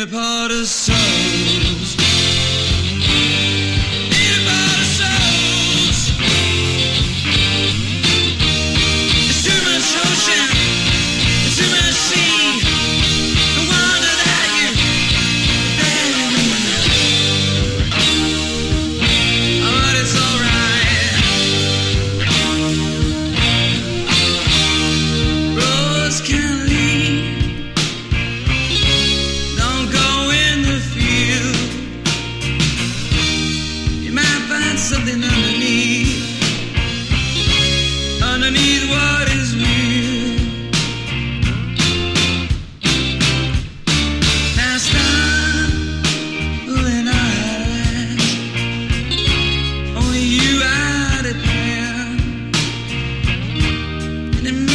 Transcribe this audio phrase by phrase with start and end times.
[0.00, 1.19] apart a soul.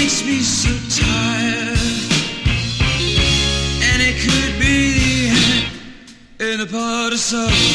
[0.05, 0.69] makes me so
[1.01, 1.79] tired.
[3.81, 7.74] And it could be the end in the part of summer.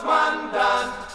[0.00, 1.09] Hausmann dann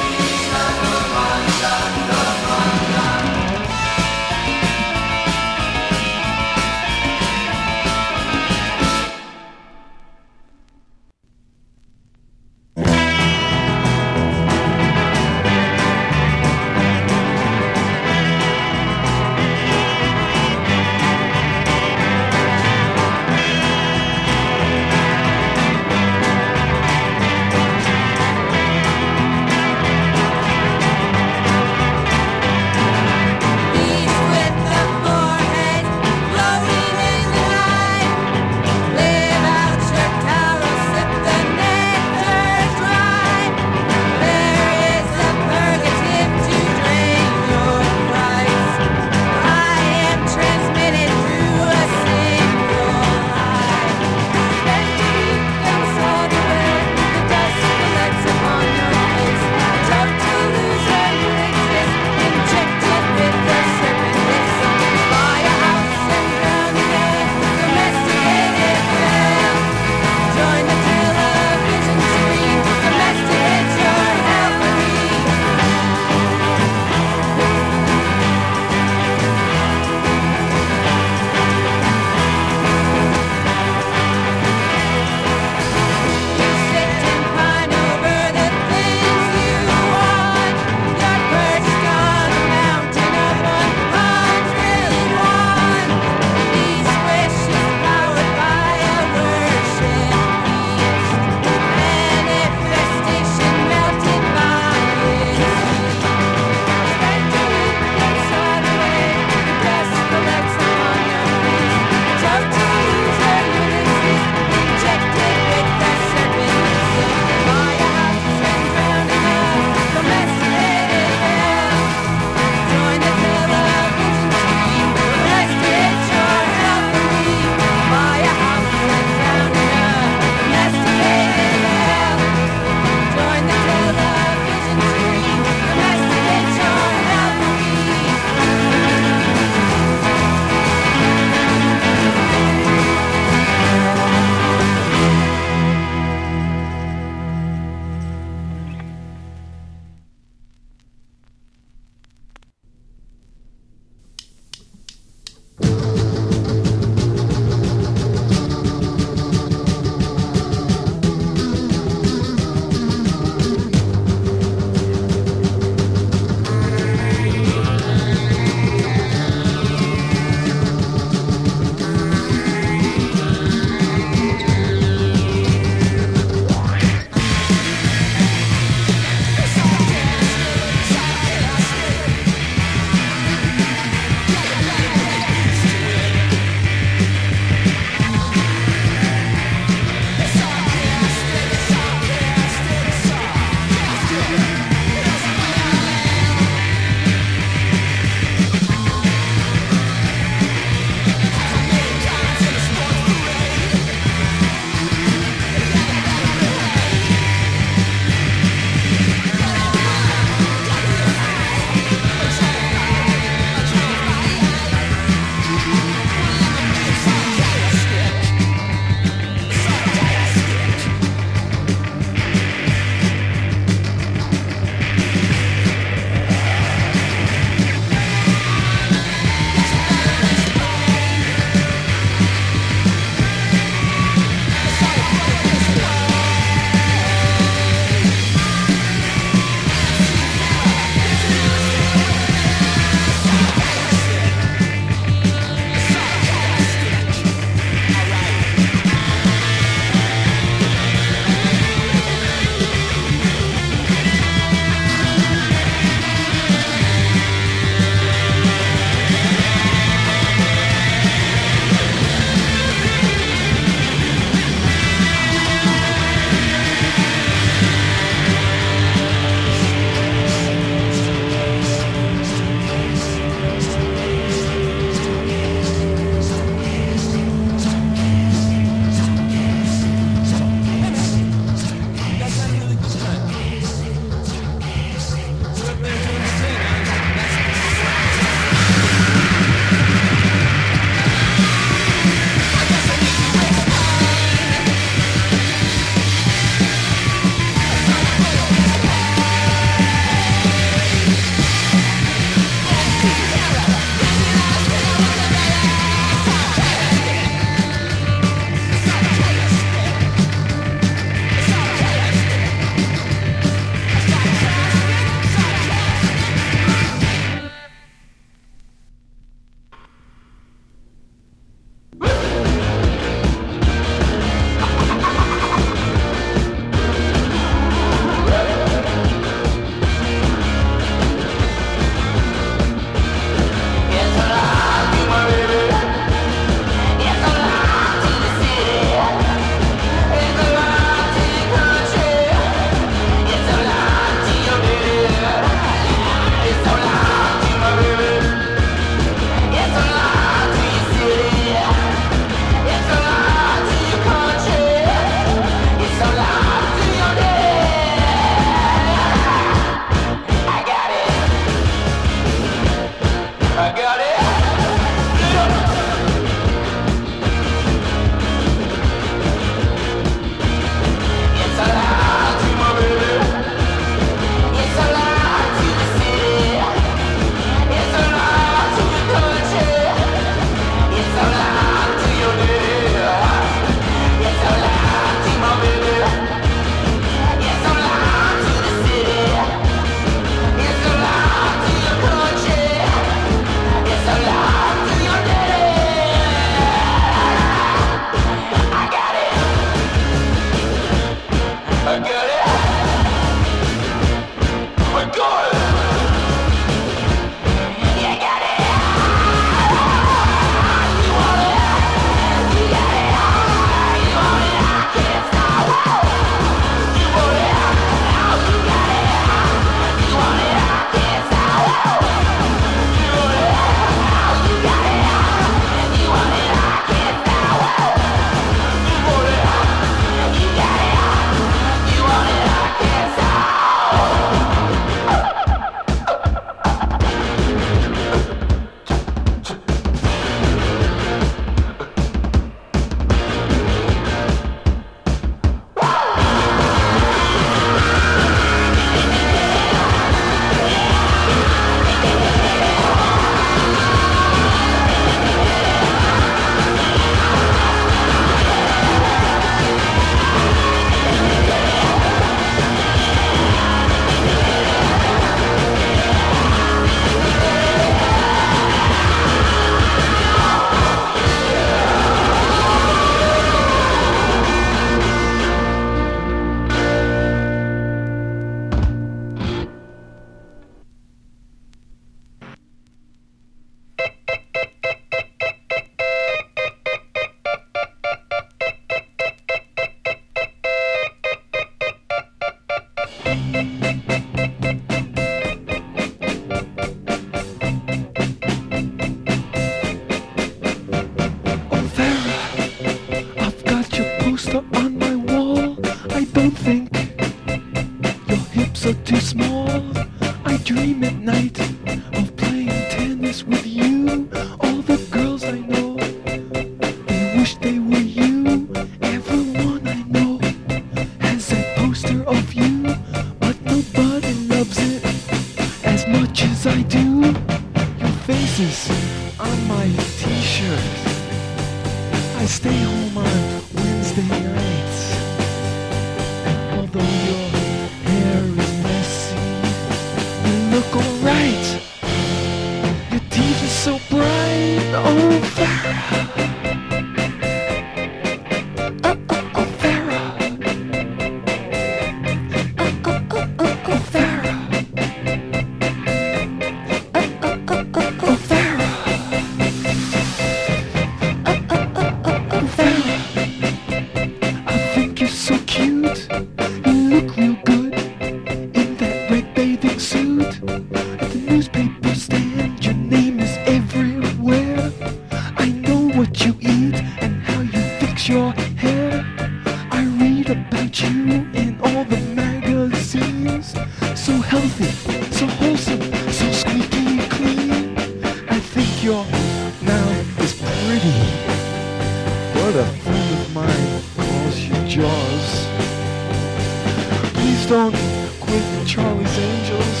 [597.74, 597.92] don't
[598.38, 600.00] quit Charlie's Angels.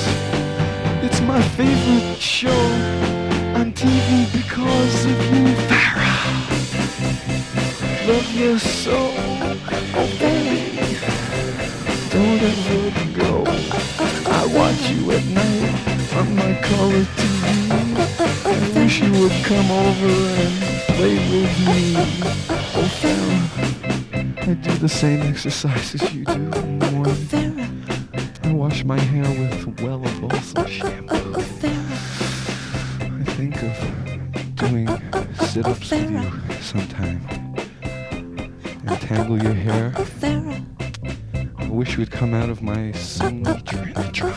[1.02, 2.62] It's my favorite show
[3.58, 6.22] on TV because of you, Farrah.
[8.06, 8.96] Love you so,
[10.20, 11.00] baby.
[12.14, 12.90] Don't ever
[13.22, 13.42] go.
[14.38, 15.74] I watch you at night
[16.18, 17.70] on my color TV.
[18.46, 20.54] I wish you would come over and
[20.94, 21.96] play with me.
[22.78, 24.48] Oh, Farrah.
[24.48, 26.73] I do the same exercises you do
[28.74, 31.34] wash my hair with Wella Balsam shampoo.
[33.00, 33.74] I think of
[34.56, 34.88] doing
[35.46, 37.20] sit-ups with you sometime.
[38.86, 39.92] And tangle your hair.
[41.56, 43.64] I wish you would come out of my singlet
[44.12, 44.32] try.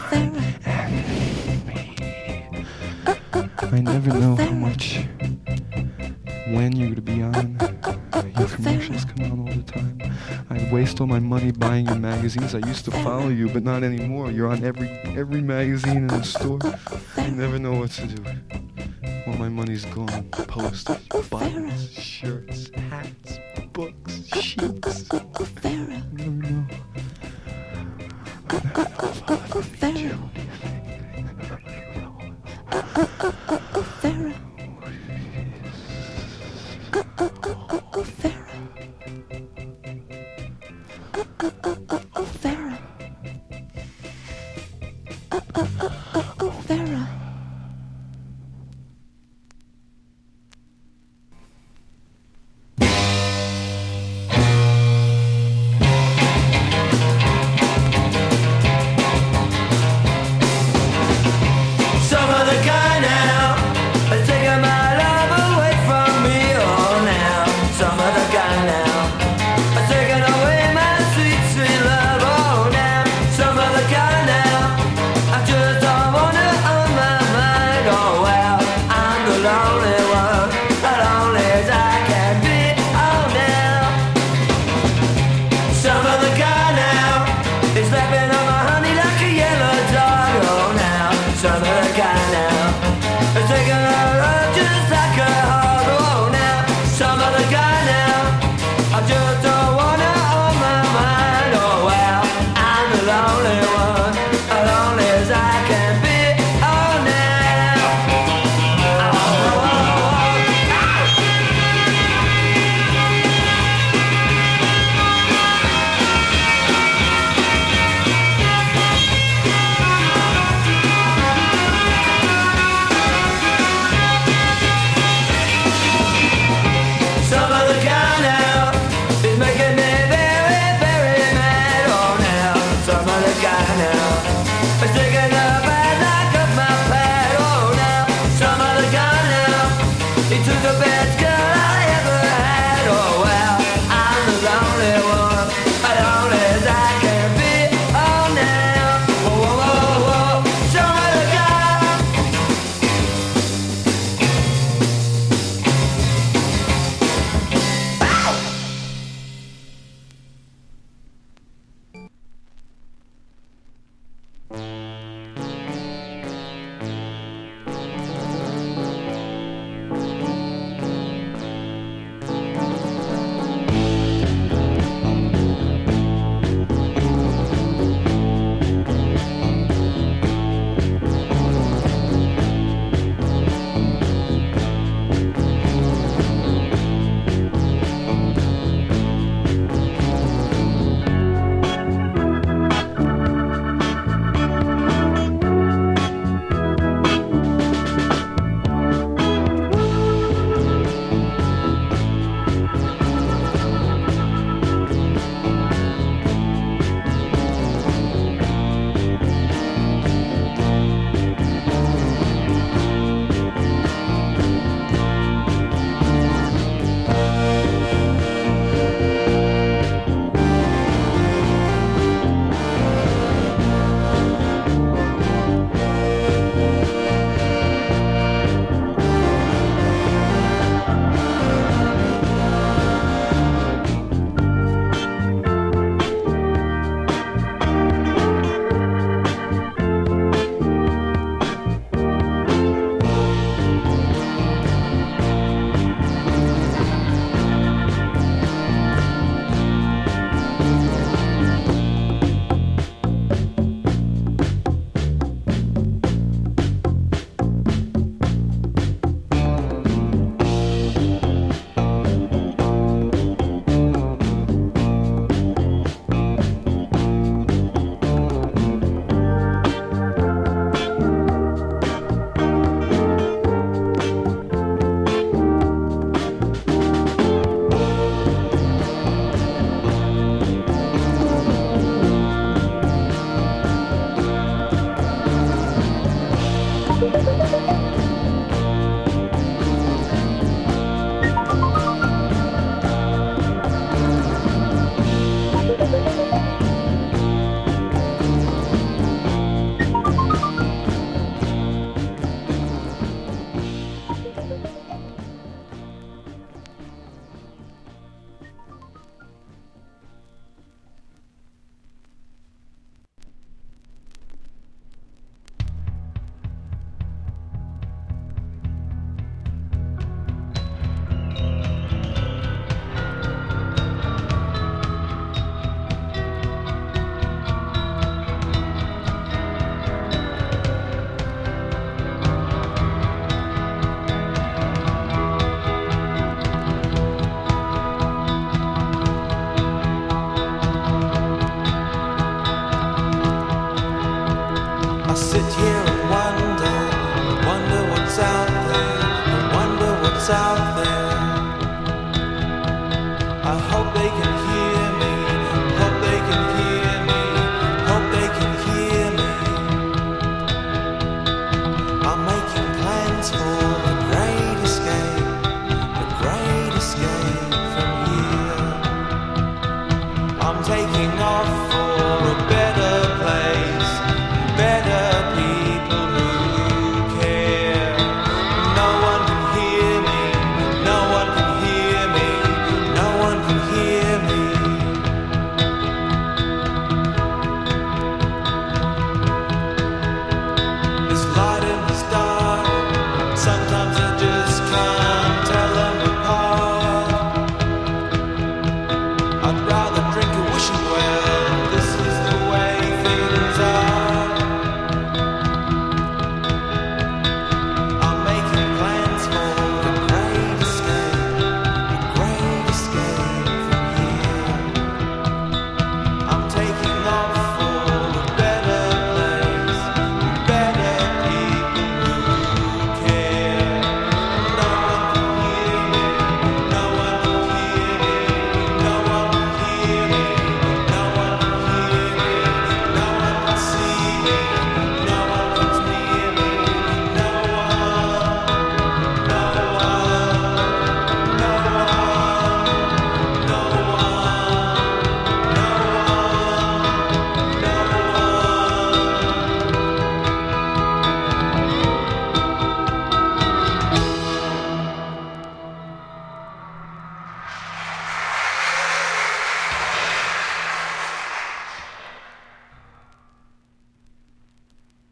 [3.60, 5.00] I never know how much
[6.50, 6.97] when you're
[8.68, 10.02] commercials come on all the time.
[10.50, 12.54] I waste all my money buying your magazines.
[12.54, 14.32] I used to follow you, but not anymore.
[14.32, 16.60] You're on every every magazine in the store.
[17.18, 18.24] I never know what to do.
[19.26, 20.30] All my money's gone.
[20.32, 23.40] Posters, buttons, shirts, hats,
[23.74, 25.10] books, sheets.
[25.64, 25.70] I
[26.12, 26.66] never know.
[28.50, 30.18] I never know if I'll ever meet you.
[34.02, 34.47] Some